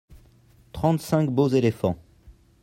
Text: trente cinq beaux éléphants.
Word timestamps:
trente 0.71 0.99
cinq 0.99 1.29
beaux 1.29 1.49
éléphants. 1.49 1.99